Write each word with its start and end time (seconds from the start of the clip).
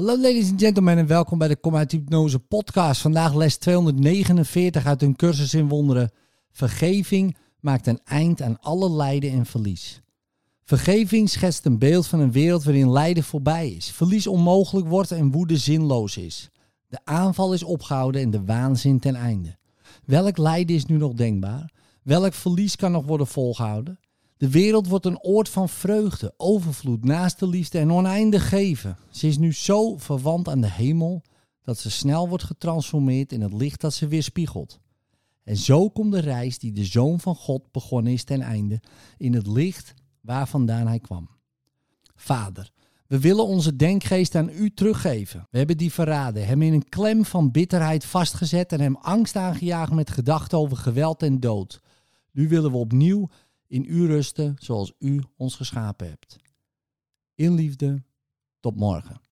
Hallo 0.00 0.16
ladies 0.16 0.50
and 0.50 0.60
gentlemen 0.60 0.98
en 0.98 1.06
welkom 1.06 1.38
bij 1.38 1.48
de 1.48 1.56
Kom 1.56 1.76
uit 1.76 1.92
Hypnose 1.92 2.38
podcast. 2.38 3.00
Vandaag 3.00 3.34
les 3.34 3.56
249 3.56 4.86
uit 4.86 5.02
een 5.02 5.16
cursus 5.16 5.54
in 5.54 5.68
wonderen. 5.68 6.10
Vergeving 6.52 7.36
maakt 7.60 7.86
een 7.86 8.00
eind 8.04 8.42
aan 8.42 8.60
alle 8.60 8.90
lijden 8.90 9.30
en 9.30 9.46
verlies. 9.46 10.02
Vergeving 10.64 11.28
schetst 11.28 11.64
een 11.64 11.78
beeld 11.78 12.06
van 12.06 12.20
een 12.20 12.32
wereld 12.32 12.64
waarin 12.64 12.90
lijden 12.90 13.24
voorbij 13.24 13.70
is, 13.70 13.90
verlies 13.90 14.26
onmogelijk 14.26 14.88
wordt 14.88 15.10
en 15.10 15.30
woede 15.30 15.56
zinloos 15.56 16.16
is. 16.16 16.50
De 16.88 16.98
aanval 17.04 17.52
is 17.52 17.62
opgehouden 17.62 18.22
en 18.22 18.30
de 18.30 18.44
waanzin 18.44 18.98
ten 18.98 19.14
einde. 19.14 19.56
Welk 20.04 20.36
lijden 20.36 20.76
is 20.76 20.86
nu 20.86 20.96
nog 20.96 21.12
denkbaar? 21.12 21.72
Welk 22.02 22.32
verlies 22.32 22.76
kan 22.76 22.92
nog 22.92 23.04
worden 23.04 23.26
volgehouden? 23.26 23.98
De 24.40 24.50
wereld 24.50 24.86
wordt 24.86 25.06
een 25.06 25.22
oord 25.22 25.48
van 25.48 25.68
vreugde, 25.68 26.34
overvloed, 26.36 27.04
naaste 27.04 27.48
liefde 27.48 27.78
en 27.78 27.92
oneindig 27.92 28.48
geven. 28.48 28.96
Ze 29.10 29.26
is 29.26 29.38
nu 29.38 29.52
zo 29.52 29.96
verwant 29.96 30.48
aan 30.48 30.60
de 30.60 30.70
hemel 30.70 31.22
dat 31.62 31.78
ze 31.78 31.90
snel 31.90 32.28
wordt 32.28 32.44
getransformeerd 32.44 33.32
in 33.32 33.40
het 33.40 33.52
licht 33.52 33.80
dat 33.80 33.94
ze 33.94 34.08
weerspiegelt. 34.08 34.80
En 35.44 35.56
zo 35.56 35.88
komt 35.88 36.12
de 36.12 36.20
reis 36.20 36.58
die 36.58 36.72
de 36.72 36.84
Zoon 36.84 37.20
van 37.20 37.34
God 37.34 37.72
begonnen 37.72 38.12
is 38.12 38.24
ten 38.24 38.40
einde 38.40 38.80
in 39.18 39.34
het 39.34 39.46
licht 39.46 39.94
waar 40.20 40.48
vandaan 40.48 40.86
hij 40.86 41.00
kwam. 41.00 41.30
Vader, 42.14 42.70
we 43.06 43.20
willen 43.20 43.46
onze 43.46 43.76
denkgeest 43.76 44.34
aan 44.34 44.48
u 44.48 44.70
teruggeven. 44.70 45.46
We 45.50 45.58
hebben 45.58 45.76
die 45.76 45.92
verraden, 45.92 46.46
hem 46.46 46.62
in 46.62 46.72
een 46.72 46.88
klem 46.88 47.24
van 47.24 47.50
bitterheid 47.50 48.04
vastgezet 48.04 48.72
en 48.72 48.80
hem 48.80 48.96
angst 48.96 49.36
aangejaagd 49.36 49.92
met 49.92 50.10
gedachten 50.10 50.58
over 50.58 50.76
geweld 50.76 51.22
en 51.22 51.40
dood. 51.40 51.80
Nu 52.32 52.48
willen 52.48 52.70
we 52.70 52.76
opnieuw 52.76 53.28
in 53.70 53.84
u 53.84 54.06
rusten 54.06 54.56
zoals 54.58 54.92
u 54.98 55.22
ons 55.36 55.54
geschapen 55.54 56.08
hebt. 56.08 56.36
In 57.34 57.54
liefde, 57.54 58.02
tot 58.60 58.76
morgen. 58.76 59.20